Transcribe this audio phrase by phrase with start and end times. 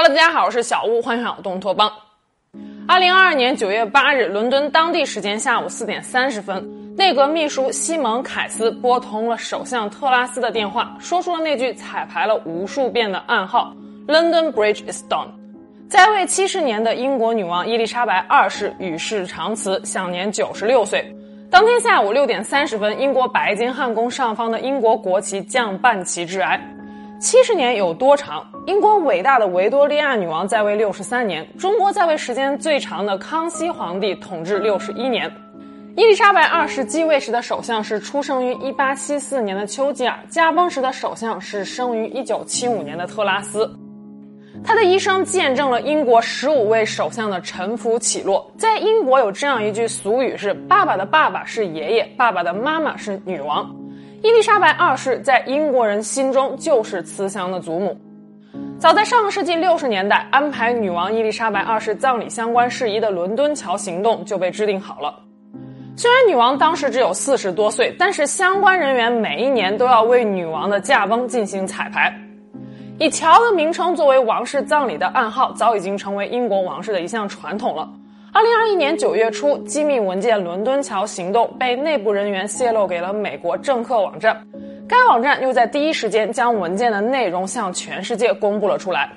[0.00, 1.92] Hello，大家好，我是小屋，欢迎来到东托邦。
[2.86, 13.74] 二零二二年九月八日，伦敦当地时间下午四点三十分，内阁秘书西蒙·凯斯拨通了首相特拉斯的电话，说出了那句彩排了无数遍的暗号
[14.06, 15.26] ：“London Bridge is down。”
[15.90, 21.04] 在位七十年的英国女王伊丽莎白二世与世长辞，享年九十六岁。
[21.50, 26.56] 当天下午六点三十分，英国白金汉宫上方的英国国旗降半旗致哀。
[27.18, 28.46] 七十年有多长？
[28.66, 35.28] 英国伟大的维多利亚女王在位六十三年，中国在位时间最长的康熙皇帝统治六十一年。
[35.96, 43.68] 伊丽莎白二世继位时的首相是出生于一八七四年的丘吉尔，驾崩时的首相是生于一九七五年的特拉斯。
[44.62, 48.48] 他的一生见证了英国十五位首相的沉浮起落。
[48.56, 53.68] 在英国有这样一句俗语是：“爸爸的爸爸是爷爷，爸爸的妈妈是女王。”
[54.20, 57.96] 伊丽莎白二世在英国人心中就是慈祥的祖母。
[58.76, 65.14] 早在上个世纪六十年代，安排女王伊丽莎白二世葬礼相关事宜的伦敦桥行动就被制定好了。
[65.96, 72.12] 虽然女王当时只有四十多岁，但是相关人员每一年都要为女王的驾崩进行彩排。
[72.98, 77.88] 以桥的名称作为王室葬礼的暗号，早已经成为英国王室的一项传统了。
[78.30, 84.46] 二零二一年九月初，机密文件“伦敦桥行动”被内部人员泄露给了美国政客网站，
[84.86, 89.10] 该网站又在第一时间将文件的内容向全世界公布了出来。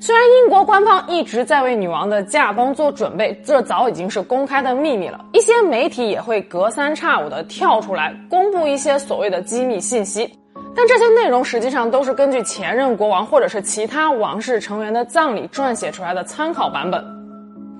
[0.00, 5.22] 虽然英国官方一直在为女王的驾崩做准备，这早已经是公开的秘密了。
[5.32, 10.32] 一些媒体也会隔三差五的跳出来公布一些所谓的机密信息，
[10.74, 17.19] 但这些内容实际上都是根据前任国王或者是其他王室成员的葬礼撰写出来的参考版本。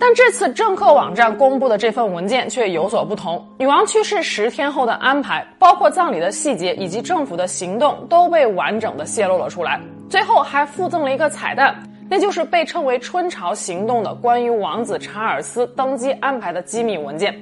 [0.00, 3.46] 但这次政客网站公布的这份文件却有所不同。
[3.58, 9.78] 女王去世十天后的安排，包括葬礼的细节以及政府的行动，都被完整的泄露了出来。
[10.08, 11.76] 最后还附赠了一个彩蛋，
[12.08, 17.38] 那就是被称为“春潮行动”的关于王子查尔斯登基安排的机密文件。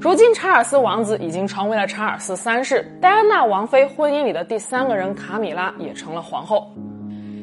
[0.00, 6.72] 如今，查尔斯王子已经成为了查尔斯三世，戴安娜王妃婚姻里的第三个人卡米拉也成了皇后。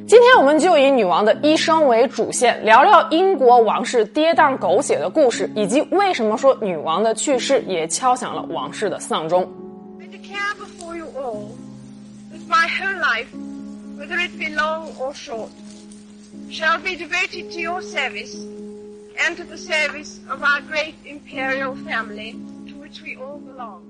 [0.07, 9.43] 今天我们就以女王的一生为主线，聊聊英国王室跌宕狗血的故事，以及为什么说女王的去世也敲响了王室的丧钟。
[9.99, 11.49] I declare before you all
[12.31, 13.27] that my whole life,
[13.97, 15.49] whether it be long or short,
[16.49, 18.33] shall be devoted to your service
[19.19, 23.81] and to the service of our great imperial family to which we all belong.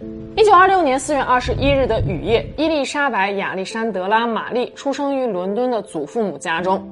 [0.00, 6.84] 一九二六年四月二十一日的雨夜，伊丽莎白·亚历山德拉·玛丽出生于伦敦的祖父母家中。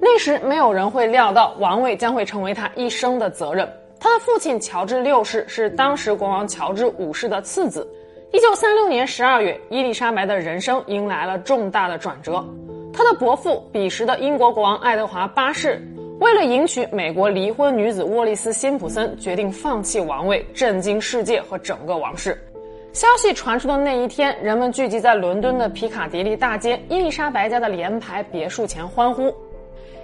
[0.00, 3.70] 那时，没有人会料到王位将会成为他一生的责任。
[4.00, 7.86] 他的父亲乔治六世是当时国王乔治五世的次子。
[8.32, 12.42] 一九三六年十二月，伊丽莎白的人生迎来了重大的转折。
[12.94, 15.86] 她的伯父，彼时的英国国王爱德华八世，
[16.20, 22.36] 为了迎娶美国离婚女子沃利斯·辛普森，决定放弃王位，震惊世界和整个王室。
[22.92, 29.32] 消息传出的那一天，人们聚集在伦敦的皮卡迪利大街伊丽莎白家的联排别墅前欢呼。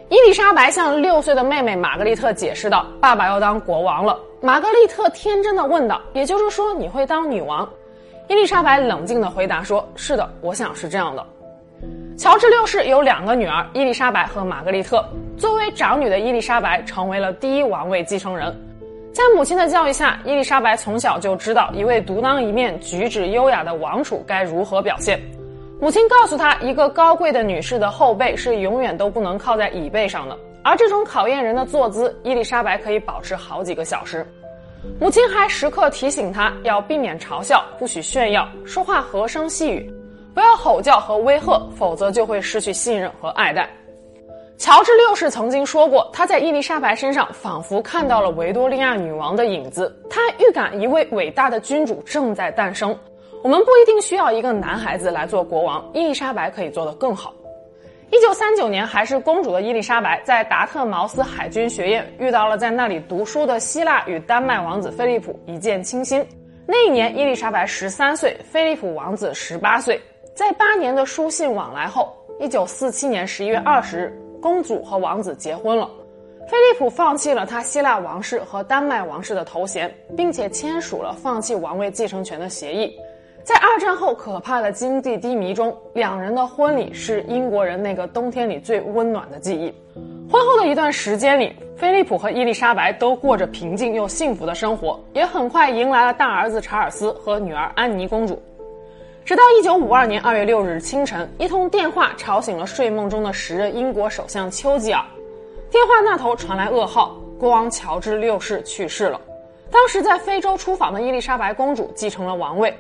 [0.09, 7.69] 伊丽莎白向六岁的妹妹玛格丽特解释道：“爸爸要当国王了。”玛格丽特天真的问道：“也就是说你会当女王？”
[8.29, 11.27] 伊丽莎白冷静的回答说：“是的，我想是这样的。”
[12.17, 15.05] 乔治六世有两个女儿，伊丽莎白和玛格丽特。
[15.37, 18.55] 作为长女的伊丽莎白成为了第一王位继承人。
[19.13, 25.21] 在母亲的教育下，伊丽莎白从小就知道一位独当一面、举止优雅的王储该如何表现。
[25.81, 34.27] 母亲告诉她，一个高贵的女士的后背是永远都不能靠在椅背上的，而这种考验人的坐姿，伊丽莎白可以保持好几个小时。
[35.01, 39.93] 母亲还时刻提醒她要避免嘲笑，不许炫耀，说话和声细语，
[40.33, 43.69] 不要吼叫和威吓，否则就会失去信任和爱戴。
[44.57, 49.95] 乔治六世曾经说过，他在伊丽莎白身上仿佛看到了维多利亚女王的影子。
[50.09, 52.97] 他预感一位伟大的君主正在诞生。
[53.43, 57.35] 我们不一定需要一个男孩子来做国王，伊丽莎白可以做得更好。
[58.11, 66.25] 一九三九年，还是公主的伊丽莎白在达特茅斯海军学院遇到了在那里读书的希腊与丹麦王子菲利普，一见倾心。
[66.67, 70.01] 那一年，伊丽莎白十三岁，菲利普王子十八岁。
[70.35, 74.21] 在八年的书信往来后，一九四七年十一月二十日。
[74.45, 75.89] 公主和王子结婚了，
[76.47, 82.95] 菲利普放弃了他希腊王室和丹麦王室的头衔，并且签署了放弃王位继承权的协议。
[83.43, 89.73] 在二战后可怕的经济低迷中，两人的婚礼是英国人那个冬天里最温暖的记忆。
[90.31, 98.43] 婚后的一段时间里，菲利普和伊丽莎白都过着平静又幸福的生活，也很快迎来了大儿子查尔斯和女儿安妮公主。
[99.25, 105.03] 直到一九五二年二月六日清晨，一通电话吵醒了睡梦中的时任英国首相丘吉尔。
[105.71, 109.19] 电话那头传来噩耗：国王乔治六世去世了。
[109.71, 112.73] 当时在非洲出访的伊丽莎白公主继承了王位。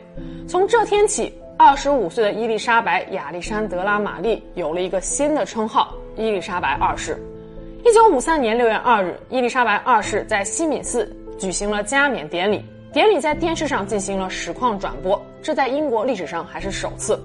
[0.46, 7.18] 从这天起，二十五岁的伊丽莎白·亚历山德拉·玛丽有了一个新的称号——伊丽莎白二世。
[7.86, 12.62] 一九五三年六月二日，伊丽莎白二世在西敏寺举行了加冕典礼。
[12.92, 17.22] 典礼在电视上进行了实况转播，这在英国历史上还是首次。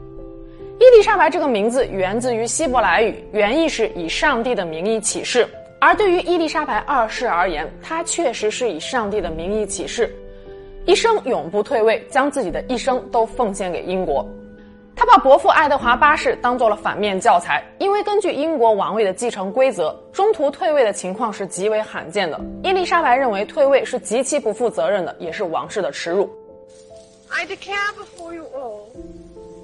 [0.77, 5.48] 伊丽莎白这个名字源自于希伯来语，原意是以上帝的名义起誓。
[5.80, 10.13] 而对于伊丽莎白二世而言，她确实是以上帝的名义起誓，
[10.86, 14.27] 一生永不退位，将自己的一生都奉献给英国。
[14.98, 22.38] 他把伯父爱德华八世当做了反面教材，因为根据英国王位的继承规则，中途退位的情况是极为罕见的。
[22.63, 26.30] 伊丽莎白认为退位是极其不负责任的，也是王室的耻辱。
[27.31, 28.91] I declare before you all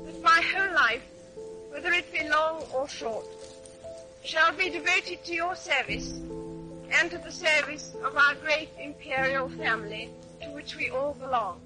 [0.06, 1.02] that my whole life,
[1.72, 3.26] whether it be long or short,
[4.24, 6.14] shall be devoted to your service
[6.92, 10.10] and to the service of our great imperial family
[10.42, 11.58] to which we all belong.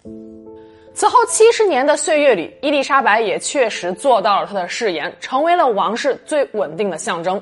[0.95, 7.41] 此后七十年的岁月里，伊丽莎白也确实做到了她的誓言，成为了王室最稳定的象征。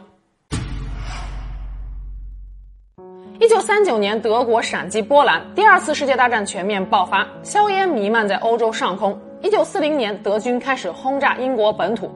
[3.39, 9.16] 一九三九年，德国闪击波兰，第二次世界大战全面爆发，硝烟弥漫在欧洲上空。
[9.42, 12.10] 一九四零年，德军开始轰炸英国本土。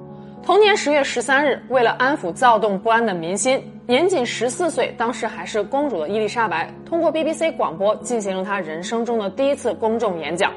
[0.43, 10.51] 同年十月十三日，为了安抚躁动不安的民心，年仅十四岁、当时还是公主的伊丽莎白，通过 BBC 广播进行了她人生中的第一次公众演讲。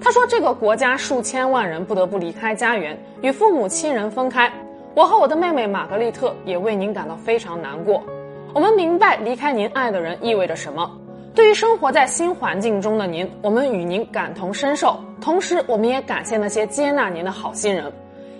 [0.00, 4.52] 她说：“这个国家数千万人不得不离开家园，与父母亲人分开。
[4.92, 8.02] 我和我的妹妹玛格丽特也为您感到非常难过。
[8.52, 10.90] 我们明白离开您爱的人意味着什么。
[11.34, 14.98] 对于生活在新环境中的您，我们与您感同身受。
[15.20, 17.90] 同时，我们也感谢那些接纳您的好心人。”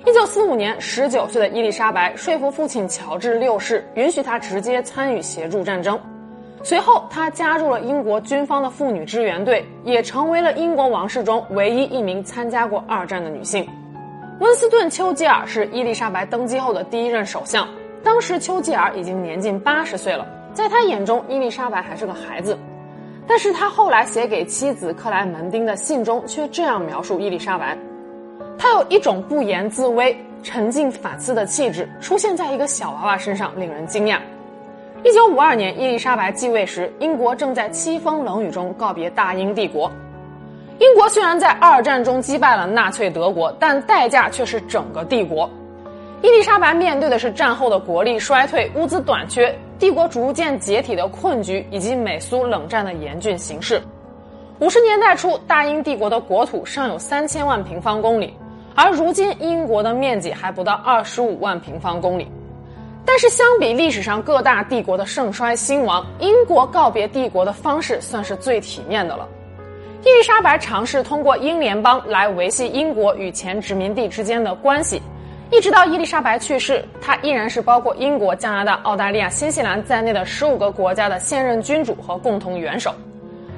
[0.04, 5.98] 一九四五年，十九岁的伊丽莎白说服父亲乔治六世，允许他直接参与协助战争。
[6.62, 13.66] 随后，她加入了英国军方的妇女支援队，也成为了英国王室中唯一一名参加过二战的女性。
[14.40, 17.66] 温斯顿·丘吉尔是伊丽莎白登基后的第一任首相，
[18.02, 22.58] 当时丘吉尔已经年近八十岁了，在他眼中，伊丽莎白还是个孩子。
[23.26, 27.78] 但是他后来写给妻子克莱门丁的信中却这样描述伊丽莎白：
[28.58, 34.18] 她有一种不言自威、沉静反思的气质，出现在一个小娃娃身上，令人惊讶。
[35.04, 39.90] 一九五二年，伊丽莎白继位时，英国正在凄风冷雨中告别大英帝国。
[40.78, 45.48] 英国虽然在二战中击败了纳粹德国，但代价却是整个帝国。
[46.22, 53.80] 伊丽莎白面对的是战后的国力衰退、物资短缺、帝国逐渐解体的困局，以及美苏冷战的严峻形势。
[54.58, 58.34] 五十年代初，大英帝国的国土尚有三千万平方公里，
[58.74, 62.30] 而如今英国的面积还不到二十五万平方公里。
[63.06, 69.26] 但是，相比历史上各大帝国的盛衰兴亡，英国告别帝国的方式算是最体面的了。
[70.04, 75.00] 伊丽莎白尝试通过英联邦来维系英国与前殖民地之间的关系，
[75.50, 82.94] 一直到伊丽莎白去世，她依然是包括英国、加拿大、澳大利亚、新西兰在内的十五个国家的现任君主和共同元首。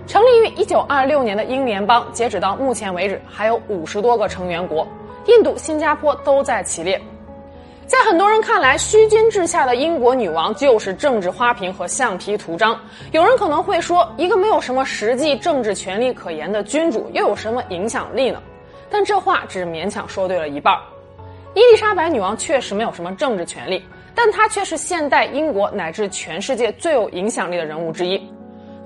[0.06, 4.88] 成立于一九二六年的英联邦，截止到目前为止还有五十多个成员国，
[5.26, 7.00] 印度、新加坡都在其列。
[7.86, 12.78] 在很多人看来，虚君治下的英国女王就是政治花瓶和橡皮图章。
[13.10, 18.42] 有人可能会说，一个没有什么实际政治权力可言的君主，又有什么影响力呢？
[18.88, 20.80] 但这话只勉强说对了一半儿。
[21.54, 28.20] 伊丽莎白女王确实没有什么政治权力，但她却是现代英国乃至全世界最有影响力的人物之一。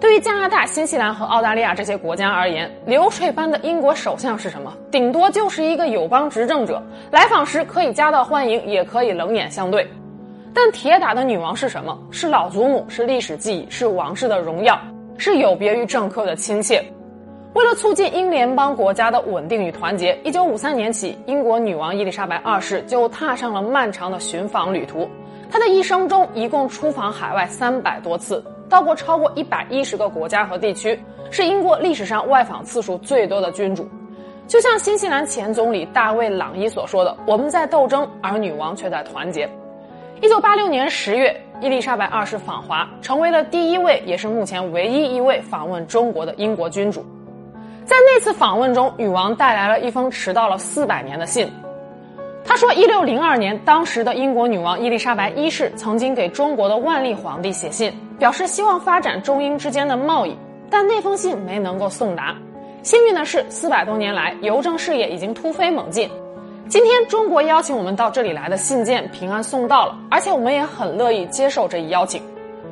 [0.00, 4.76] 对于加拿大、新西兰和澳大利亚这些国家而言，流水般的英国首相是什么？
[4.90, 6.82] 顶多就是一个友邦执政者，
[7.12, 9.88] 来访时可以夹道欢迎，也可以冷眼相对。
[10.52, 11.96] 但铁打的女王是什么？
[12.10, 14.76] 是老祖母，是历史记忆，是王室的荣耀，
[15.16, 16.84] 是有别于政客的亲切。
[17.56, 25.08] 为了促进英联邦国家的稳定与团结，一九五三年起，英国女王伊丽莎白二世就踏上了漫长的寻访旅途。
[25.50, 28.44] 她的一生中一共出访海外三百多次。
[28.68, 33.88] 到过超过一百一十个国家和地区，是英国历史上外访次数最多的君主。
[34.46, 39.48] 就像新西兰前总理大卫·朗伊所说的：“我们在斗争，而女王却在团结。”
[40.20, 47.02] 一九八六年十月，伊丽莎白二世访华，成为了第一位，也是目前唯一一位访问中国的英国君主。
[47.86, 51.48] 在那次访问中，女王带来了一封迟到了四百年的信。
[52.44, 60.34] 她说：“一六零二年，当时的英国女王伊丽莎白一世曾经给中国的万历皇帝写信。”表示希望发展中英之间的贸易，
[60.70, 62.34] 但那封信没能够送达。
[62.82, 66.10] 幸运的是，四百多年来邮政事业已经突飞猛进。
[66.66, 72.22] 今天中国邀请我们到这里来的信件平安送到了，而且我们也很乐意接受这一邀请。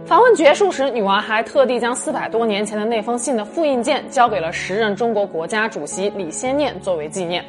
[0.06, 7.42] 访问结束时，女王还特地将四百多年前的那封信的复印件交给了时任中国国家主席李先念作为纪念。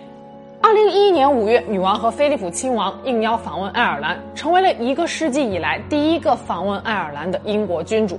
[0.61, 8.17] 二零一一年五月，女王和菲利普亲王应邀访问爱尔兰，成为了一个世纪以来第一个访问爱尔兰的英国君主。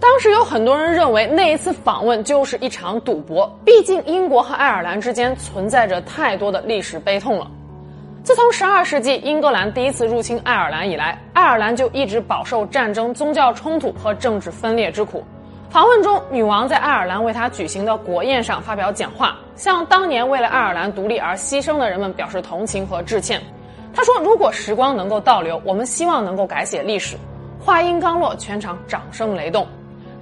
[0.00, 7.48] 当时有很多人认为那一次访问就是一场赌博，毕竟英国和爱尔兰之间存在着太多的历史悲痛了。
[8.24, 15.22] 自从十二世纪英格兰第一次入侵爱尔兰以来，爱尔兰就一直饱受战争、宗教冲突和政治分裂之苦。
[15.68, 23.38] 访问中，女王在爱尔兰为她举行的国宴上发表讲话，向当年为了爱尔兰独立而牺牲的人们表示同情和致歉。
[23.92, 27.18] 她说：“如果时光能够倒流，我们希望能够改写历史。”
[27.60, 29.68] 话音刚落，全场掌声雷动。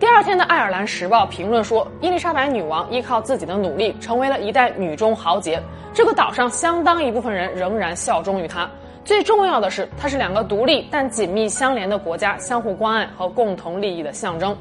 [0.02, 5.62] 第二天的《爱尔兰时报》评论说，伊丽莎白女王依靠自己的努力，成为了一代女中豪杰。
[5.94, 8.68] 这个岛上相当一部分人仍然效忠于她。
[9.04, 14.56] 最重要的是，她是两个独立但紧密相连的国家相互关爱和共同利益的象征。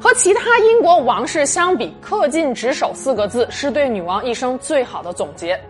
[0.00, 5.60] 和其他英国王室相比，“恪尽职守”四个字是对女王一生最好的总结。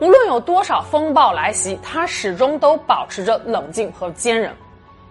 [0.00, 4.52] 无论有多少风暴来袭，她始终都保持着冷静和坚韧。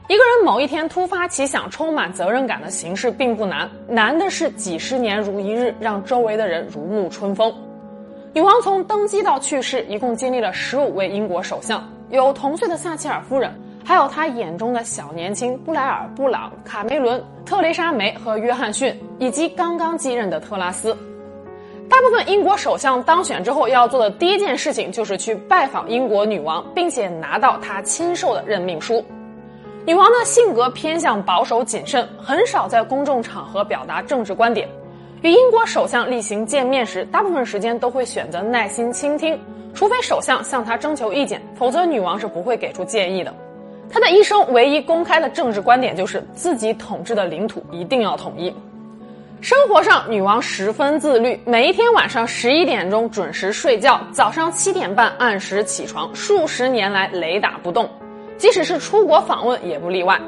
[0.10, 7.54] 一个人某一天突发奇想，充满责任感的形式并不难，难的是几十年如一日，让周围的人如沐春风。
[8.34, 13.50] 女王从登基到去世，一共经历了十五位英国首相，有同岁的撒切尔夫人，
[13.86, 20.94] 还有她眼中的小年轻布莱尔、布朗、卡梅伦、特蕾莎梅和约翰逊，以及刚刚继任的特拉斯。
[21.90, 29.02] 大部分英国首相当选之后要做的第一件事情，就是去拜访英国女王，并且拿到她亲授的任命书。
[29.86, 34.66] 女王的性格偏向保守谨慎，很少在公众场合表达政治观点。
[35.22, 39.38] 与英国首相例行见面时，大部分时间都会选择耐心倾听，
[39.74, 43.34] 除非首相向她征求意见，否则女王是不会给出建议的。
[43.90, 48.54] 她的一生唯一公开的政治观点就是自己统治的领土一定要统一。
[49.42, 57.90] 生活上，女王十分自律，每一天晚上十一点钟准时睡觉，早上七点半按时起床，数十年来雷打不动。
[58.38, 60.20] 即使是出国访问也不例外。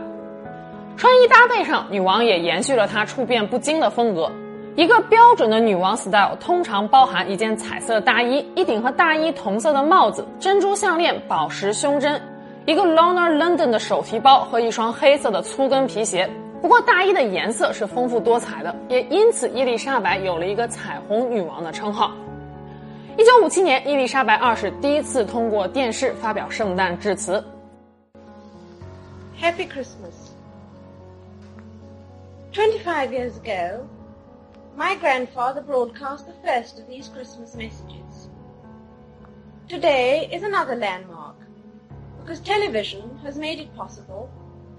[0.97, 4.31] 穿衣搭配上，女王也延续了她处变不惊的风格。
[4.75, 12.21] 一个标准的女王 style 通常包含一件彩色大衣、一顶和大衣同色的帽子、珍珠项链、宝石胸针、
[12.65, 16.29] 一个 Lona London 的手提包和一双黑色的粗跟皮鞋。
[16.61, 22.11] 不过，大衣的颜色是丰富多彩的，也因此伊丽莎白有了一个“彩虹女王”的称号。
[23.17, 27.43] 一九五七年，伊丽莎白二世第一次通过电视发表圣诞致辞。
[29.36, 30.32] Happy Christmas.
[32.52, 33.88] 25 years ago,
[34.76, 38.28] my grandfather broadcast the first of these Christmas messages.
[39.68, 41.36] Today is another landmark
[42.20, 44.28] because television has made it possible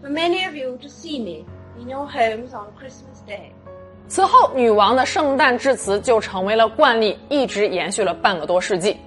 [0.02, 1.46] for many of you to see me
[1.80, 3.54] in your homes on Christmas Day.
[4.08, 8.98] 此后，女王的圣诞致辞就成为了惯例，一直延续了半个多世纪。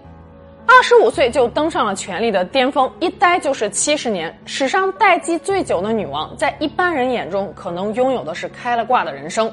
[0.71, 4.39] 二十五岁就登上了权力的巅峰，一待就是七十年。
[4.45, 9.51] 史上待机最久的女王，在一般人眼中，可能拥有的是开了挂的人生，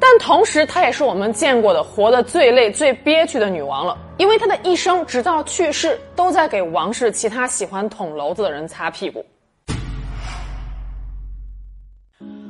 [0.00, 3.96] 但同时，她也是我们见过的活得最累、最憋屈的女王了。
[4.18, 9.24] 因为她的一生，直到去世，都在给王室其他喜欢捅娄子的人擦屁股。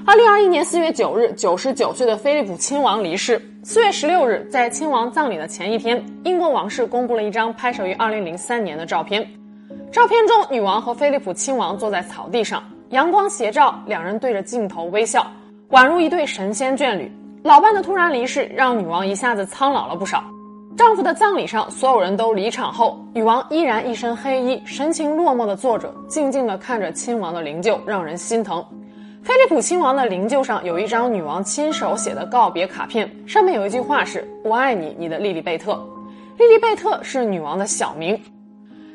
[0.06, 3.51] 二零二一年四月九日，九十九岁的菲利普亲王离世。
[3.64, 9.24] 四月十六日，在亲王葬礼的前一天，英国王室公布了一张拍摄于二零零三年的照片。
[9.92, 15.24] 照片中，女王和菲利普亲王坐在草地上，阳光斜照，两人对着镜头微笑，
[15.70, 17.08] 宛如一对神仙眷侣。
[17.44, 20.24] 老伴的突然离世，让女王一下子苍老了不少。
[20.76, 28.64] 丈夫的葬礼上，所有人都离场后，女王依然一身黑衣，神情落寞地坐着，静静地看着亲王的灵柩，让人心疼。
[29.24, 35.80] 菲利普亲王的灵柩上有一张女王亲手写的告别卡片，上面有一句话是“我爱你，你的莉莉贝特”。
[36.36, 38.20] 莉莉贝特是女王的小名。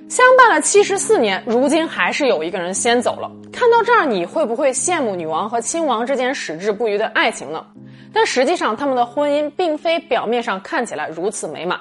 [0.10, 3.32] 相伴了七十四年，如今还是有一个人先走了。
[3.54, 7.66] 看到这儿，你会不会羡慕女王和亲王之间矢志不渝的爱情呢？
[8.12, 11.80] 但实际上，他们的婚姻并非表面上看起来如此美满。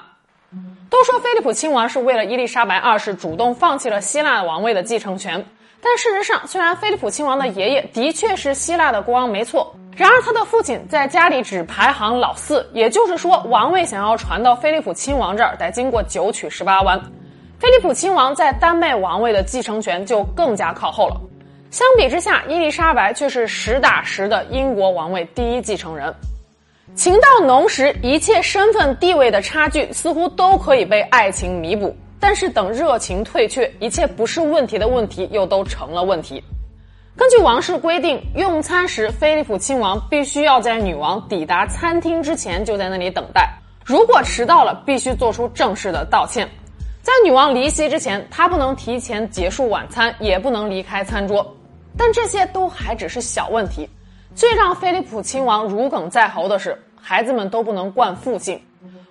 [0.89, 5.45] 都说菲利普亲王是为了伊丽莎白二世主动放弃了希腊王位的继承权。
[5.81, 16.99] 但事实上，虽然菲利普亲王的爷爷的确是希腊的国王，没错，然而他的父亲在家里只排行老四，也就是说，王位想要传到菲利普亲王这儿，得经过九曲十八弯。
[17.59, 21.19] 菲利普亲王在丹麦王位的继承权就更加靠后了。
[21.69, 26.13] 相比之下，伊丽莎白却是实打实的英国王位第一继承人。
[26.95, 31.95] 情到浓时，一切身份地位的差距似乎都可以被爱情弥补。
[32.19, 36.43] 但是等热情退却，一切不是问题的问题又都成了问题。
[37.15, 43.49] 根据王室规定，用餐时菲利普亲王必须要在女王抵达餐厅之前就在那里等待，
[43.85, 46.47] 如果迟到了，必须做出正式的道歉。
[47.01, 51.55] 在女王离席之前，他不能提前结束晚餐，也不能离开餐桌。
[51.97, 53.89] 但这些都还只是小问题，
[54.35, 58.61] 最让菲利普亲王如鲠在喉的是，孩子们都不能冠父姓。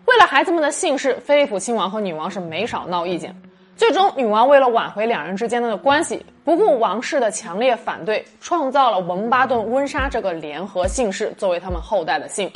[0.04, 3.34] 为了孩子们的姓氏，菲利普亲王和女王是没少闹意见。
[3.76, 12.50] 最终，女王为了挽回两人之间的关系，不顾王室的强烈反对，创造了文巴顿温莎这个联合姓氏作为他们后代的姓。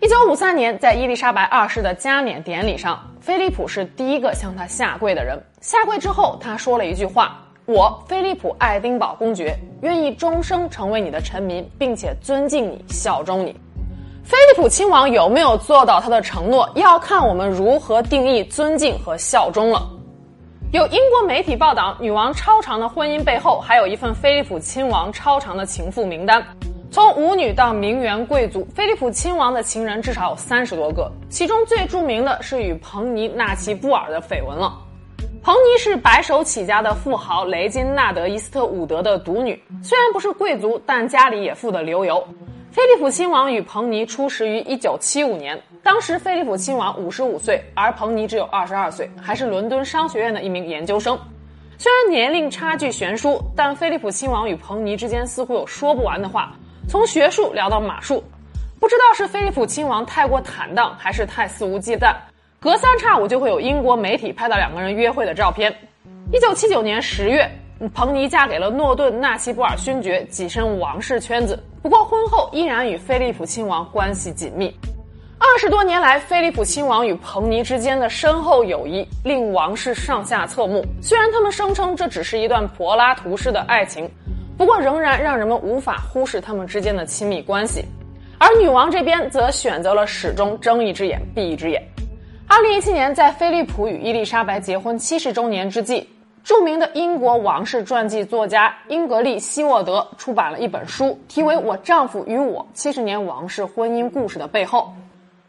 [0.00, 5.38] 一九五三年，在伊丽莎白二世的加冕典礼上，菲利普是第一个向她下跪的人。
[5.60, 13.54] 下跪之后，他说了一句话：“我，菲利普爱丁堡公爵，愿意终生成为你的臣民，并且尊敬你，效忠你。”
[14.22, 19.88] 菲利普亲王有没有做到他的承诺，要看我们如何定义尊敬和效忠了。
[20.72, 26.44] 有英国媒体报道，女王超长的婚姻背后还有一份菲利普亲王超长的情妇名单。
[26.92, 34.76] 从舞女到名媛贵族，菲利普亲王的情人至少有三十多个，其中最著名的是与彭尼纳奇布尔的绯闻了。
[35.42, 42.22] 彭尼是白手起家的富豪雷金纳德伊斯特伍德的独女，虽然不是贵族，但家里也富得流油。
[42.72, 51.18] 菲利普亲王与彭尼初识于一九七五年，当时菲利普亲王五十五岁，而彭尼只有二十二岁，还是伦敦商学院的一名研究生。
[51.78, 56.52] 虽然年龄差距悬殊，但菲利普亲王与彭尼之间似乎有说不完的话，
[56.88, 58.22] 从学术聊到马术。
[58.78, 62.14] 不知道是菲利普亲王太过坦荡，还是太肆无忌惮，
[62.60, 65.74] 隔三差五就会有英国媒体拍到两个人约会的照片。
[66.32, 67.50] 一九七九年十月。
[67.88, 71.58] 彭尼嫁给了诺顿纳西布尔勋爵，跻身王室圈子。
[71.82, 74.74] 不过婚后依然与菲利普亲王关系紧密。
[75.38, 80.84] 二十多年来，菲利普亲王与彭尼之间的深厚友谊令王室上下侧目。
[81.00, 84.06] 虽然他们声称这只是一段柏拉图式的爱情，
[84.58, 87.82] 不过仍然让人们无法忽视他们之间的亲密关系。
[88.36, 91.82] 而女王这边则选择了始终睁一只眼闭一只眼。
[92.46, 96.06] 二零一七年，在菲利普与伊丽莎白结婚七十周年之际。
[96.42, 104.92] 著名的英国王室传记作家英格丽·希沃德出版了一本书，题为《我丈夫与我：七十年王室婚姻故事的背后》。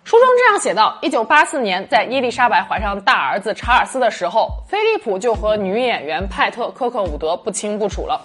[0.03, 8.19] 书中这样写道：一九八四年，在伊丽莎白怀上大儿子查尔斯的时候，菲利普就和女演员派特·科克伍德不清不楚了。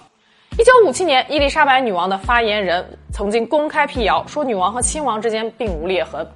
[0.59, 6.26] 一九五七年，伊丽莎白女王的发言人曾经公开辟谣，说女王和亲王之间并无裂痕。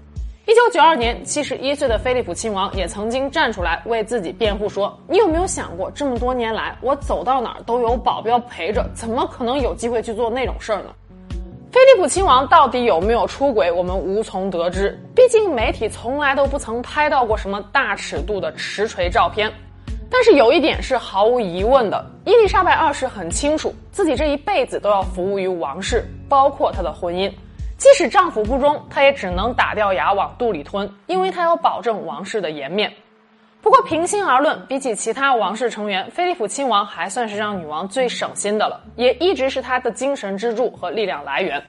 [0.47, 10.87] 一九九二年，七十一岁的菲利普亲王也曾经站出来为自己辩护，说：“你有没有想过，这么多年来，我走到哪儿都有保镖陪着，怎么可能有机会去做那种事儿呢？”
[11.71, 14.99] 菲利普亲王到底有没有出轨，我们无从得知。
[15.15, 19.53] 毕竟媒体从来都不曾拍到过什么大尺度的实锤照片。
[20.11, 27.31] 但是有一点是毫无疑问的：伊丽莎白二世很清楚，自己这一辈子都要服务于王室，包括她的婚姻。
[27.81, 32.93] 即使丈夫不忠，她也只能打掉牙往肚里吞，因为她要保证王室的颜面。
[33.63, 41.63] 不过，平心而论，比起其他王室成员，菲利普亲王还算是让女王最省心的了，也一直是她的精神支柱和力量来源。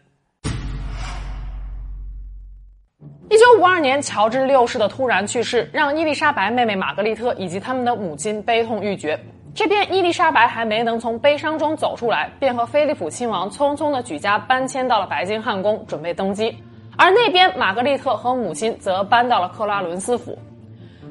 [3.30, 9.18] 一九五二年，乔治六世的突然去世，让伊丽莎白妹妹玛格丽特以及他们的母亲悲痛欲绝。
[9.54, 16.56] 这边伊丽莎白还没能从悲伤中走出来，便和菲利普亲王匆匆的举家搬迁到了白金汉宫，准备登基。
[16.98, 20.38] 而那边玛格丽特和母亲则搬到了克拉伦斯府。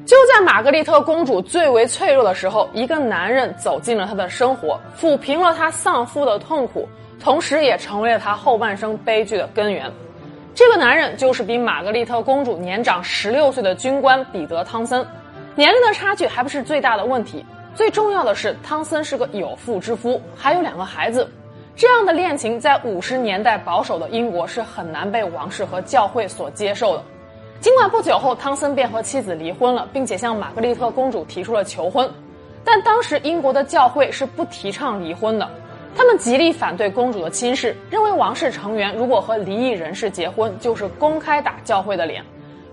[0.05, 9.89] 就在玛格丽特公主最为脆弱的时候，一个男人走进了她的生活，抚平了她丧夫的痛苦，同时也成为了她后半生悲剧的根源。
[10.55, 15.05] 这个男人就是比玛格丽特公主年长十六岁的军官彼得·汤森。
[15.55, 17.45] 年龄的差距还不是最大的问题。
[17.73, 21.29] 最重要的是，汤森是个有妇之夫，还有两个孩子。
[21.75, 27.03] 这样的恋情在五十年代保守的英国是很难被王室和教会所接受的。
[27.61, 32.07] 尽管不久后汤森便和妻子离婚了，并且向玛格丽特公主提出了求婚，
[32.63, 35.49] 但当时英国的教会是不提倡离婚的，
[35.95, 42.23] 他们极力反对公主的亲事，认为王室成员如果和离异人士结婚，就是公开打教会的脸。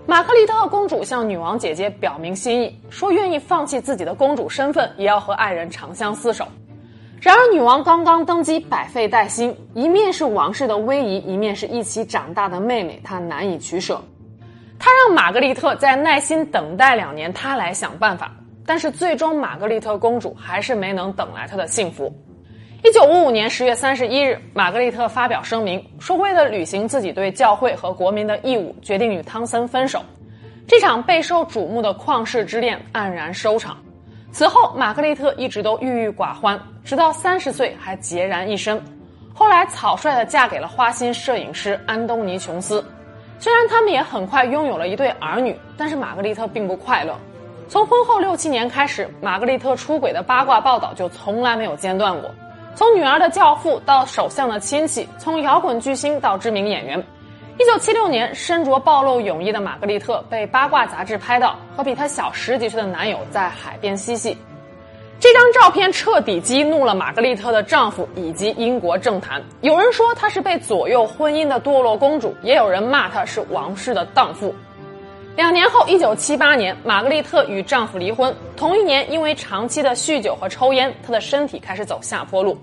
[0.09, 6.47] 玛格丽特公主向女王姐姐表明心意，说愿意放弃自己的公主身份，也要和爱人长相厮守。
[7.21, 14.01] 然而，女王刚刚登基，百废待兴，一面是王室的威仪，一面是一起长大的妹妹，她难以取舍。
[14.79, 18.31] 她让玛格丽特再耐心等待两年，她来想办法。
[18.65, 22.11] 但是，最终玛格丽特公主还是没能等来她的幸福。
[22.81, 30.01] 一九五五年十月三十一日，玛格丽特发表声明，说为了履行自己对教会和国民的义务，决定与汤森分手。
[30.65, 33.77] 这场备受瞩目的旷世之恋黯然收场。
[34.31, 38.81] 此后，玛格丽特一直都郁郁寡欢，直到三十岁还孑然一身。
[39.33, 42.83] 后来，草率地嫁给了花心摄影师安东尼·琼斯。
[43.39, 47.13] 虽然他们也很快拥有了一对儿女，但是玛格丽特并不快乐。
[47.67, 52.31] 从婚后六七年开始，玛格丽特出轨的八卦报道就从来没有间断过。
[52.75, 56.97] 从女儿的教父到首相的亲戚，从摇滚巨星到知名演员。
[57.57, 64.37] 一九七六年，身着暴露泳衣的玛格丽特被八卦杂志拍到和比她小十几岁的男友在海边嬉戏。
[65.19, 69.43] 这张照片彻底激怒了玛格丽特的丈夫以及英国政坛。
[69.59, 74.55] 有人说她是被左右婚姻的堕落公主，也有人骂她是王室的荡妇。
[75.39, 78.35] 两年后，一九七八年，玛格丽特与丈夫离婚。
[78.57, 82.57] 同一年，因为长期的酗酒和抽烟，她的身体开始走下坡路。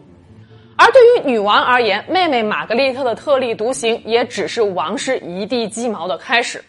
[0.76, 6.62] 而对于女王而言，妹妹玛格丽特的特立独行也只是王室一地鸡毛的开始。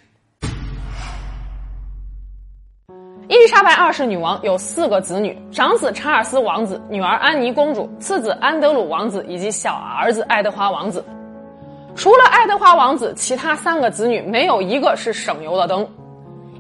[3.28, 11.04] 伊丽莎白二世女王有四个子女：长子查尔斯王子、女儿安妮公主、次子安德鲁王子以及小儿子爱德华王子。
[11.98, 15.86] 除了爱德华王子，其他三个子女没有一个是省油的灯。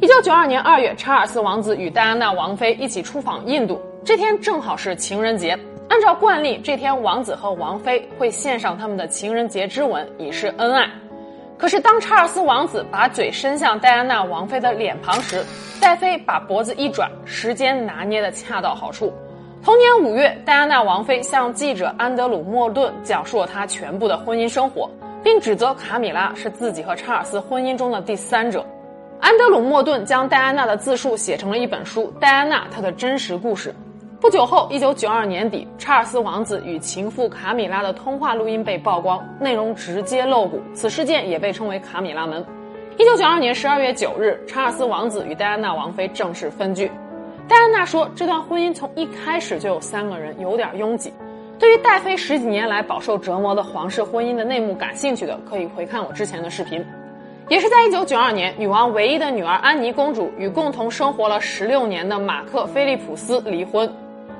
[0.01, 5.55] 一九九二年二月，查尔斯王子与戴安娜王妃一起出访印度，这天正好是情人节。
[5.89, 10.89] 按照惯例，这天王子和王妃会献上他们的情人节之吻，以示恩爱。
[11.55, 15.45] 可是，当查尔斯王子把嘴伸向戴安娜王妃的脸庞时，
[15.79, 19.13] 戴妃把脖子一转，时间拿捏的恰到好处。
[19.63, 24.89] 同年五月，戴安娜王妃向记者安德鲁·莫顿讲述了她全部的婚姻生活，
[25.23, 28.65] 并指责卡米拉是自己和查尔斯婚姻中的第三者。
[29.19, 33.69] 安德鲁·莫顿将戴安娜的自述写成了一本书《戴安娜：她的真实故事》。
[34.19, 40.61] 不久后，一九九二年底，查尔斯王子与情妇卡米拉的通话录音被曝光，内容直接露骨。
[40.73, 42.43] 此事件也被称为“卡米拉门”。
[42.97, 46.91] 一九九二年十二月九日，查尔斯王子与戴安娜王妃正式分居。
[47.47, 51.13] 戴安娜说，这段婚姻从一开始就有三个人，有点拥挤。
[51.59, 56.85] 对于戴妃十几年来饱受折磨的皇室婚姻的内幕感兴趣的，可以回看我之前的视频。
[57.49, 63.89] 也是在一九九二年，女王唯一的女儿安妮公主与共同生活了十六年的马克·菲利普斯离婚。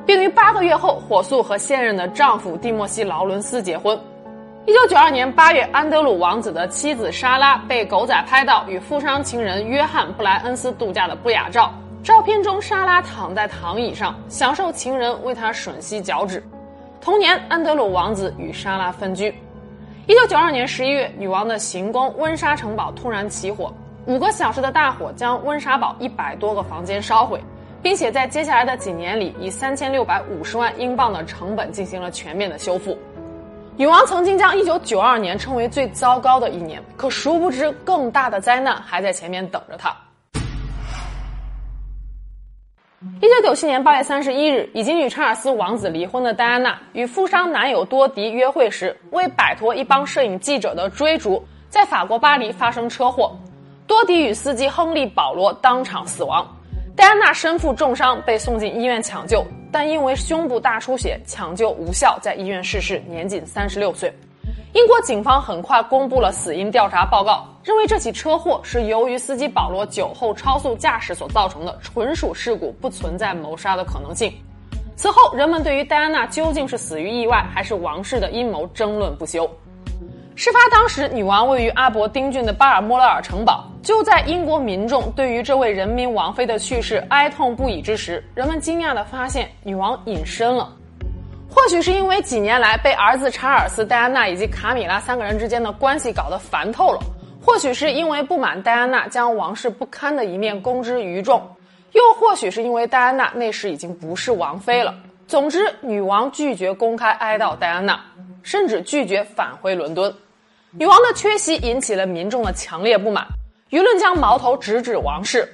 [0.06, 3.99] 并于八个月后火速和现任的丈夫蒂莫西·劳伦斯结婚。
[4.65, 11.73] 一九九二年八月，安德鲁王子的妻子莎拉被狗仔拍到与富商情人约翰·布莱恩斯度假的不雅照。
[12.01, 16.41] 照片中，莎拉躺在躺椅上，享受情人为她吮吸脚趾。
[17.07, 19.33] 同年，安德鲁王子与莎拉分居。
[20.07, 23.73] 一九九二年十一月，女王的行宫温莎城堡突然起火，
[24.07, 27.41] 五个小时的大火将温莎堡一百多个房间烧毁。
[27.81, 32.97] 并且在接下来的几年里，以三千六百五十万英镑的成本进行了全面的修复。
[33.77, 39.95] 女王曾经将一九九二年称为最糟糕的一年，可殊不知更大的灾难还在前面等着她。
[43.21, 53.38] 一九九七年八月三十一日，已经与查尔斯王子离婚的戴安娜与富商男友多迪约会时，为摆脱一帮摄影记者的追逐，在法国巴黎发生车祸，
[53.86, 56.43] 多迪与司机亨利·保罗当场死亡。
[56.95, 64.12] 戴安娜身负重伤，被送进医院抢救，但因为胸部大出血，抢救无效，在医院逝世，年仅三十六岁。
[64.73, 74.32] 英国警方很快公布了死因调查报告，认为这起车祸是由于司机保罗酒后超速驾驶所造成的，纯属事故，不存在谋杀的可能性。
[74.95, 79.49] 此后，人们对于戴安娜究竟是死于意外还是王室的阴谋争论不休。
[80.36, 83.63] 事发当时，女王位于阿伯丁郡的巴尔莫勒尔城堡。
[83.82, 90.69] 就在英国民众对于这位人民王妃的去世哀痛不已之时，人们惊讶地发现女王隐身了。
[91.49, 96.99] 或许是因为几年来被儿子查尔斯、戴安娜以及卡米拉三个人之间的关系搞得烦透了；
[97.43, 101.39] 或许是因为不满戴安娜将王室不堪的一面公之于众；
[101.93, 104.93] 又或许是因为戴安娜那时已经不是王妃了。
[105.27, 107.99] 总之，女王拒绝公开哀悼戴安娜，
[108.43, 110.13] 甚至拒绝返回伦敦。
[110.71, 113.25] 女王的缺席引起了民众的强烈不满。
[113.69, 115.53] 舆论将矛头直指王室。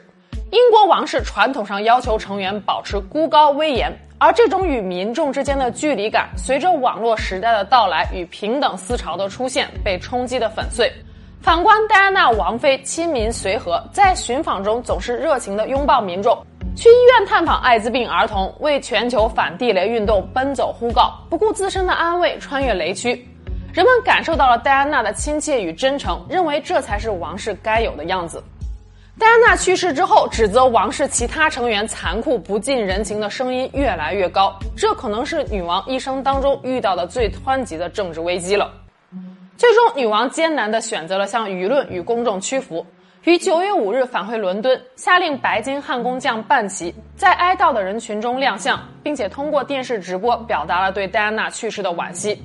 [0.52, 10.92] 英国王室传统上要求成员保持孤高威严，而这种与民众之间的距离感，随着网络时代的到来与平等思潮的出现，被冲击的粉碎。
[11.42, 16.42] 反观戴安娜王妃亲民随和，在寻访中总是热情地拥抱民众，
[16.74, 23.28] 去医院探访艾滋病儿童，为全球反地雷运动奔走呼告，不顾自身的安危穿越雷区。
[23.74, 28.42] 人们感受到了戴安娜的亲切与真诚，认为这才是王室该有的样子。
[29.20, 38.74] 戴安娜去世之后，指责王室其他成员残酷不近人情的声音越来越高，这可能是女王一生当中遇到的最湍急的政治危机了。
[39.56, 42.84] 最终，女王艰难地选择了向舆论与公众屈服。
[43.24, 52.42] 于九月五日返回伦敦，下令白金汉宫降半旗在哀悼的人群中亮相，并且通过电视直播表达了对戴安娜去世的惋惜。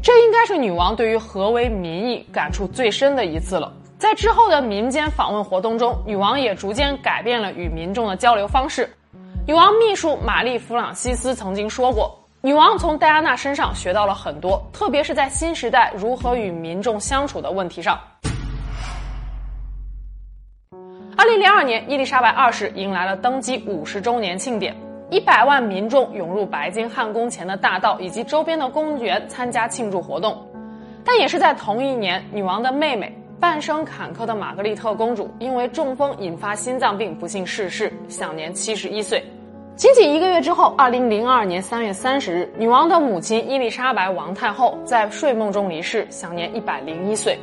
[0.00, 3.70] 这应该是女王对于何为民意感触最深的一次了。
[4.02, 8.92] 在之后的民间访问活动中，女王也逐渐改变了与民众的交流方式。
[9.46, 17.96] 女王秘书玛丽·弗朗西斯曾经说过，女王从戴安娜身上学到了很多，特别是在新时代如何与民众相处的问题上。
[21.16, 24.76] 二零零二年，伊丽莎白二世迎来了登基五十周年庆典。
[25.10, 30.44] 一百万民众涌入白金汉宫前的大道以及周边的公园参加庆祝活动，
[31.04, 39.20] 但也是在同一年，女王的妹妹半生坎坷的玛格丽特公主因为中风引发心脏病不幸逝世，享年七十一岁。
[39.74, 47.36] 仅仅一个月之后，二零零二年三月三十日，女王的母亲伊丽莎白王太后在睡梦中离世，享年一百零一岁。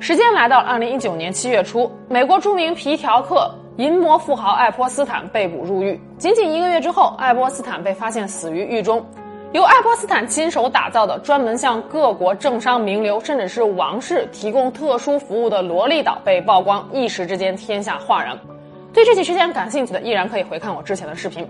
[0.00, 3.50] 时间来到二零一九年七月初，美国著名皮条客。
[3.78, 9.02] 淫魔富豪爱泼斯坦被捕入狱，仅仅一个月之后，爱泼斯坦被发现死于狱中。
[9.52, 18.38] 由爱泼斯坦亲手打造的、专门向各国政商名流甚至是王室提供特殊服务的萝莉岛被曝光，一时之间天下哗然。
[18.94, 21.46] 对这起事件感兴趣的，依然可以回看我之前的视频。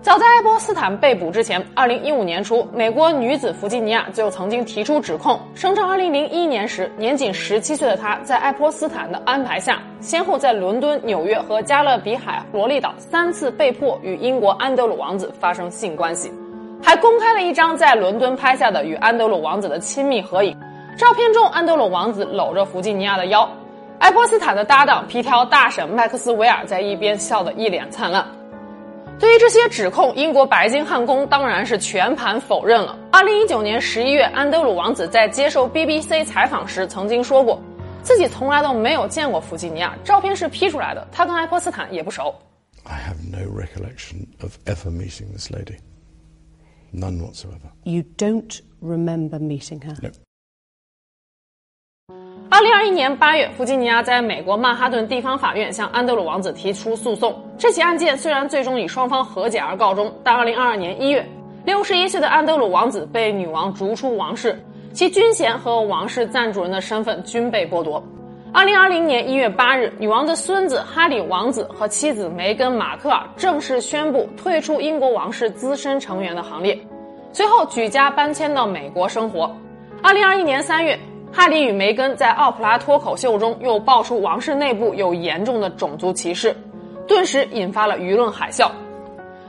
[0.00, 16.32] 早在爱泼斯坦被捕之前，二零一五年初，美国女子弗吉尼亚就曾经提出指控，声称二零零一年时，年仅十七岁的她在爱泼斯坦的安排下，先后在伦敦、纽约和加勒比海罗利岛三次被迫与英国安德鲁王子发生性关系，
[16.82, 20.58] 还公开了一张在伦敦拍下的与安德鲁王子的亲密合影。
[20.98, 23.48] 照片中，安德鲁王子搂着弗吉尼亚的腰，
[23.98, 28.26] 爱泼斯坦的搭档皮条大婶麦克斯韦尔在一边笑得一脸灿烂。
[29.18, 32.98] 对于这些指控，英国白金汉宫当然是全盘否认了。
[33.12, 37.62] 二零一九年十一月，安德鲁王子在接受 BBC 采访时曾经说过，
[38.02, 42.34] 自己从来都没有见过弗吉尼亚，照片是 P 出来的，他跟爱泼斯坦也不熟。
[42.84, 45.76] I have no recollection of ever meeting this lady.
[46.92, 47.72] None whatsoever.
[47.84, 49.96] You don't remember meeting her?
[50.02, 50.10] No.
[52.50, 57.34] 二零二一年八月，弗吉尼亚在美国曼哈顿地方法院向安德鲁王子提出诉讼。
[57.56, 61.26] 这起案件虽然最终以双方和解而告终，但二零二二年一月，
[61.64, 68.04] 六十一岁的安德鲁王子被女王逐出王室，其军衔和王室赞助人的身份均被剥夺。
[68.54, 76.78] 二零二零年一月八日，女王的孙子哈里王子和妻子梅根·马克尔正式宣布退出英国王室资深成员的行列，
[77.32, 79.50] 随后举家搬迁到美国生活。
[80.02, 80.98] 二零二一年三月。
[81.34, 86.54] 哈里与梅根在奥普拉脱口秀中又爆出王室内部有严重的种族歧视，
[87.08, 88.70] 顿时引发了舆论海啸。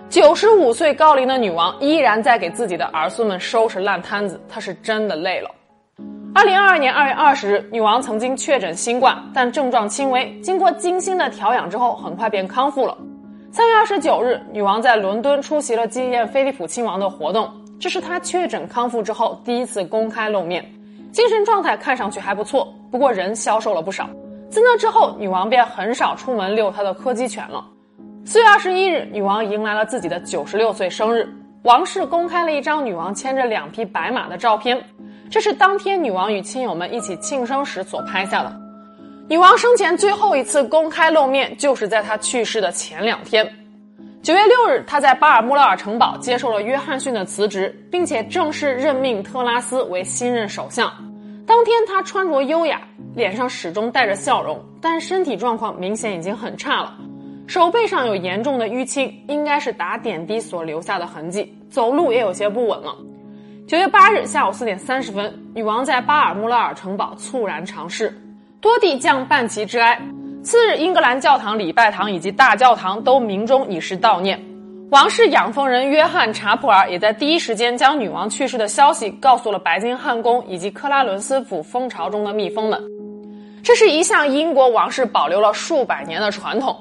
[0.08, 5.52] 九十五岁高龄的女王依然在给自己的儿孙们收拾烂摊子，她是真的累了。
[6.36, 12.98] 二零二二年二月二十日，女王曾经确诊新冠，但症状轻微，经过精心的调养之后，很快便康复了。
[13.52, 17.48] 三月二十九日，女王在伦敦出席了纪念菲利普亲王的活动，
[17.80, 20.66] 这是她确诊康复之后第一次公开露面。
[21.12, 24.10] 精神状态看上去还不错，不过人消瘦了不少。
[24.50, 27.64] 自那之后，女王便很少出门遛她的柯基犬了。
[28.26, 34.84] 四月二十一日，女王迎来了自己的九十六岁生日，王室公开了一张女王牵着两匹白马的照片，
[35.34, 38.56] 这是当天女王与亲友们一起庆生时所拍下的。
[39.28, 43.44] 女王生前最后一次公开露面，就是在她去世的前两天。
[44.22, 50.88] 九月六日，她在巴尔穆勒尔城堡接受了约翰逊的辞职，并且正式任命特拉斯为新任首相。
[51.48, 52.80] 当天，她穿着优雅，
[53.16, 56.94] 脸上始终带着笑容，但身体状况明显已经很差了，
[57.48, 62.96] 手背上有严重的淤青，应该是打点滴所留下的痕迹，走路也有些不稳了。
[63.66, 68.14] 九月八日下午四点三十分，女王在巴尔穆勒尔城堡猝然长逝，
[68.60, 69.98] 多地降半旗致哀。
[70.44, 74.38] 次日，英格兰教堂、礼拜堂以及大教堂都鸣钟以示悼念。
[74.92, 82.80] 王室养蜂人约翰·查普尔也在第一时间将女王去世的消息告诉了白金汉宫以及克拉伦斯府蜂巢中的蜜蜂们。
[83.64, 86.78] 这是一项英国王室保留了数百年的传统。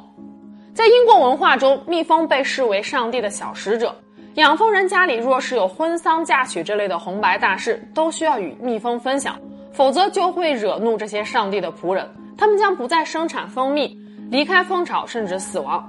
[0.75, 3.95] 在英国文化中，蜜蜂被视为上帝的小使者。
[4.37, 9.38] 养蜂人家里若是有婚丧嫁娶这类的红白大事，都需要与蜜蜂分享，
[9.73, 12.09] 否则就会惹怒这些上帝的仆人。
[12.35, 13.95] 他们将不再生产蜂蜜，
[14.31, 15.87] 离开蜂巢，甚至死亡。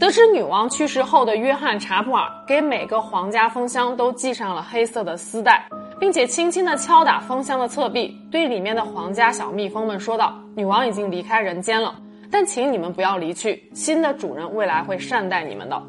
[0.00, 5.64] 得知女王去世后的约翰·查普尔给每个皇家蜂箱都系上了黑色的丝带，
[6.00, 11.94] 并且轻轻地敲打蜂箱的侧壁，对里面的皇家小蜜蜂们说道：“女王已经离开人间了，
[12.32, 15.80] 但请你们不要离去，新的主人未来会善待你们的。”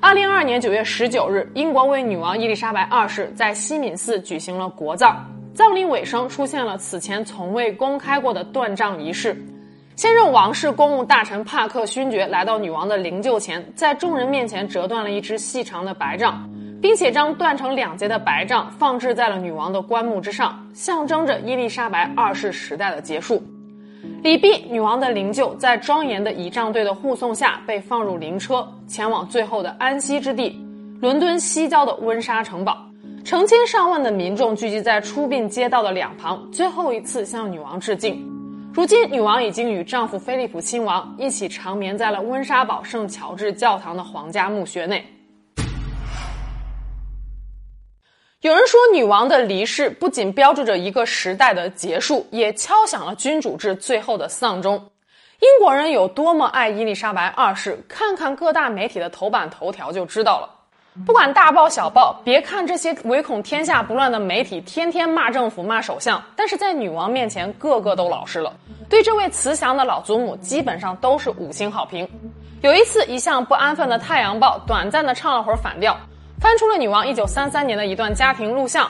[0.00, 5.26] 二零二二年九月十九日，英国为女王伊丽莎白二世在西敏寺举行了国葬。
[5.52, 9.36] 葬礼尾声出现了此前从未公开过的断杖仪式，
[9.96, 16.48] 现任王室公务大臣帕克勋爵来到女王的灵柩前，在众人面前折断了一支细长的白杖，
[16.80, 23.42] 并且将断成两截的白杖放置在了女王的棺木之上，象征着伊丽莎白二世时代的结束。
[24.22, 30.56] 礼毕，女王的灵柩在庄严的仪仗队的护送下被放入灵车，前往最后的安息之地——
[31.00, 32.76] 伦敦西郊的温莎城堡。
[33.24, 38.24] 成千上万的民众聚集在出殡街道的两旁，最后一次向女王致敬。
[38.72, 45.04] 如今，女王已经与丈夫菲利普亲王一起长眠在了温莎堡圣乔治教堂的皇家墓穴内。
[48.42, 54.74] 有人说，女王的离世不仅标志着一个时代的结束，也敲响了君主制最后的丧钟。
[55.40, 60.48] 英国人有多么爱伊丽莎白二世，看看各大媒体的头版头条就知道了。
[61.04, 68.54] 不管大报小报，别看这些唯恐天下不乱的媒体天天骂政府、骂首相，但是在女王面前，个个都老实了。
[68.88, 72.08] 对这位慈祥的老祖母，基本上都是五星好评。
[72.62, 75.96] 有一次，一向不安分的《太阳报》短暂的唱了会儿反调，
[76.40, 78.88] 翻出了女王1933年的一段家庭录像。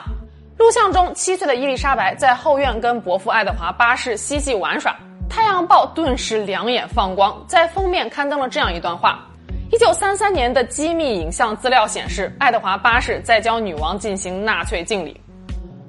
[0.57, 4.91] 录像中，七岁的伊丽莎白在后院跟伯父爱德华八世嬉戏玩耍。
[5.31, 9.25] 《太阳报》顿时两眼放光，在封面刊登了这样一段话。
[9.71, 15.19] 一九三三年的机密影像资料显示，爱德华八世在教女王进行纳粹敬礼。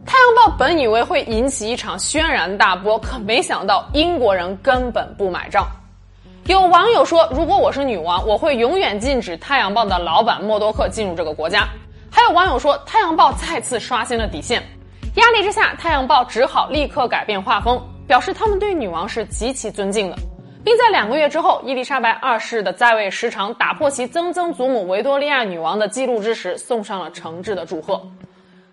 [0.07, 5.67] 太阳报本以为会引起一场轩然大波，可没想到英国人根本不买账。
[6.47, 11.69] 有网友说：“如果我是女王，我会永远禁止太阳报的老板默多克进入这个国家。”
[12.11, 14.61] 还有网友说，太阳报再次刷新了底线。
[15.15, 20.17] 压力之下，太阳报只好立刻改变画风，表示他们对女王是极其尊敬的。
[20.65, 28.03] 并在两个月之后，伊丽莎白二世的在位时长打破其曾曾祖母维多利亚女王的记录之时，送上了诚挚的祝贺。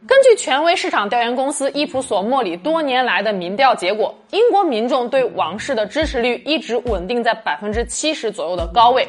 [0.07, 9.05] 根据权威市场调研公司伊普索莫里多年来的民调结果，英国民众对王室的支持率一直稳定在百分之七十左右的高位。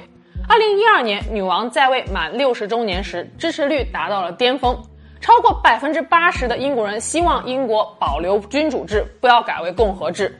[0.49, 4.77] 二零一二年，女王在位满六十周年时，支持率达到了巅峰，
[5.21, 10.37] 超过百分之八十的英国人希望英国保留君主制，不要改为共和制。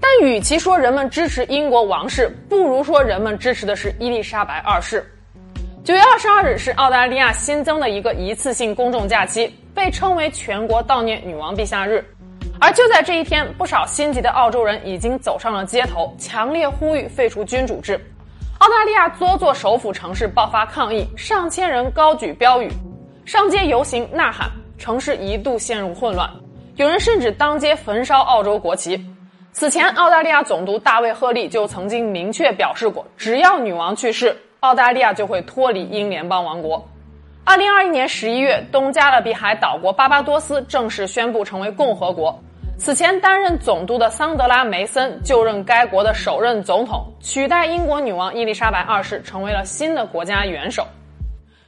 [0.00, 5.04] 但与其说人们支持英国王室，不如说人们支持的是伊丽莎白二世。
[5.82, 12.04] 九月二十二日是澳大利亚新增的一个一次性公众假期，被称为全国悼念女王陛下日。
[12.60, 17.98] 而就在这一天，不少心急的澳洲人已经走上了街头，强烈呼吁废除君主制。
[18.58, 22.70] 澳大利亚多座首府城市爆发抗议，上千人高举标语，
[23.24, 26.28] 上街游行呐喊，城市一度陷入混乱，
[26.76, 29.02] 有人甚至当街焚烧澳洲国旗。
[29.52, 36.86] 此前，澳大利亚总督大卫·赫利就曾经明确表示过，只要女王去世，澳大利亚就会脱离英联邦王国。
[37.44, 42.38] 二零二一年十一月，东加勒比海岛国巴巴多斯正式宣布成为共和国。
[42.76, 50.86] 此前担任总督的桑德拉·梅森就任该国的首任总统，取代英国女王伊丽莎白二世，成为了新的国家元首。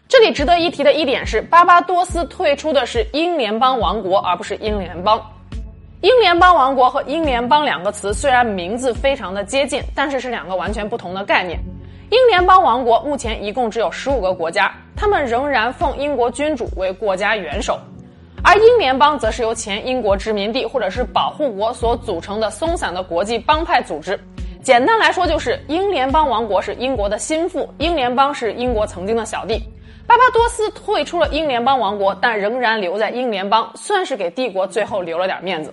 [0.07, 5.19] 这里值得一提的一点是，巴巴多斯退出的是英联邦王国，而不是英联邦。
[6.03, 11.59] 英联邦王国和英联邦两个词虽然名字非常的接近，但是是两个完全不同的概念。
[12.13, 17.81] 英联邦王国目前一共只有十五个国家，他们仍然奉英国君主为国家元首，
[18.45, 24.21] 而英联邦则是由前英国殖民地或者是保护国所组成的松散的国际帮派组织。
[24.63, 29.59] 简单来说，就是英联邦王国是英国的心腹，英联邦是英国曾经的小弟。
[30.07, 35.73] 巴巴多斯退出了英联邦王国，但仍然留在英联邦，算是给帝国最后留了点面子。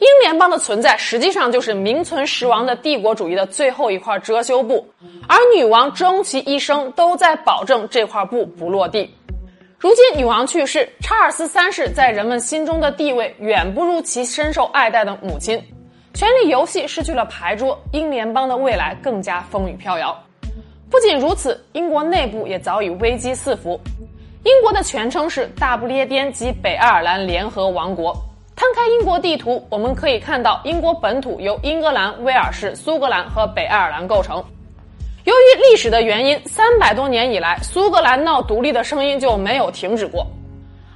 [0.00, 4.86] 英联邦的存在实际上就是名存实亡的帝国主义的最后一块遮羞布，
[5.28, 9.14] 而女王终其一生都在保证这块布不落地。
[9.78, 15.62] 如今女王去世，查尔斯三世在人们心中的地位远不如其深受爱戴的母亲，
[16.14, 20.18] 权力游戏失去了牌桌，英联邦的未来更加风雨飘摇。
[20.90, 23.78] 不仅如此，英国内部也早已危机四伏。
[24.44, 28.16] 英国的全称是大不列颠及北爱尔兰联合王国。
[28.60, 34.36] 摊开英国地图，我们可以看到，英国本土由英格兰、威尔士、苏格兰和北爱尔兰构成。
[35.24, 40.26] 由于历史的原因，三百多年以来，苏格兰闹独立的声音就没有停止过。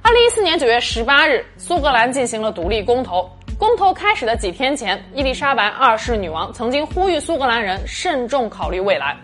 [0.03, 3.27] 二零一四年九月十八日，苏格兰进行了独立公投。
[3.57, 9.17] 公投开始的几天前，伊丽莎白二世女王曾经呼吁苏格兰人慎重考虑未来。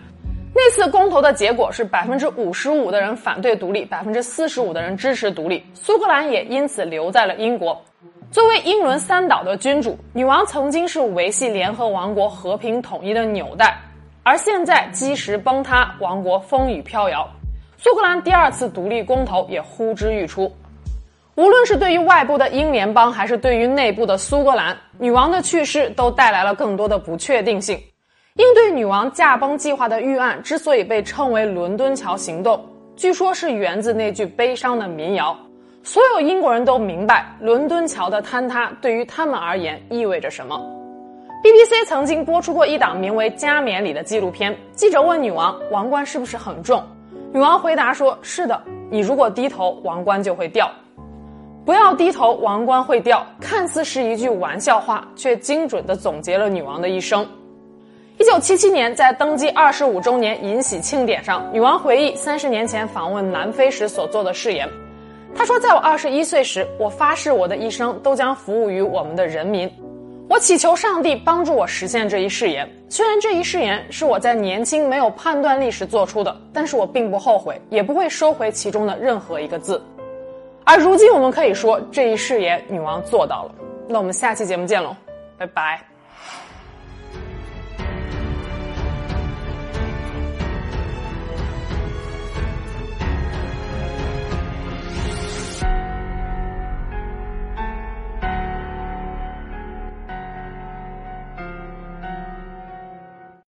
[0.51, 5.63] 那次公投的结果是百分之五十五的人反对独立，百分之四十五的人支持独立。
[5.75, 7.79] 苏格兰也因此留在了英国。
[8.31, 13.77] 作为英伦三岛的君主，女王曾经是维系联合王国和平统一的纽带，
[14.23, 17.27] 而现在基石崩塌，王国风雨飘摇，
[17.77, 20.51] 苏格兰第二次独立公投也呼之欲出。
[21.35, 27.77] 无论是对于外部的英联邦，还是对于内部的苏格兰，女王的去世都带来了更多的不确定性。
[28.35, 32.63] 应对女王驾崩计划的预案之所以被称为“伦敦桥行动”，
[32.95, 35.37] 据说是源自那句悲伤的民谣。
[35.83, 40.55] 所有英国人都明白，伦敦桥的坍塌对于他们而言意味着什么。
[41.43, 44.55] BBC 曾经播出过一档名为《加冕礼》的纪录片。
[44.73, 46.83] 记者问女王：“王冠是不是很重？”
[47.33, 48.61] 女王回答说：“是的，
[48.91, 50.69] 你如果低头，王冠就会掉。
[51.65, 57.27] 不要低头，王冠会掉。”看似是一句玩笑话，却精准地总结了女王的一生。
[58.19, 64.69] 一九七七年，在登基二十五周年银禧庆典上，女王回忆三十年前访问南非时所做的誓言。
[65.35, 69.71] 她说：“在我二十一岁时，我发誓我的一生都将服务于我们的人民。
[70.29, 72.69] 我祈求上帝帮助我实现这一誓言。
[72.87, 79.81] 虽然这一誓言是我在年轻没有判断力时做出的，但是我并不后悔，也不会收回其中的任何一个字。
[80.63, 83.55] 而如今，我们可以说这一誓言，女王做到了。
[83.87, 84.95] 那我们下期节目见喽，
[85.37, 85.81] 拜拜。”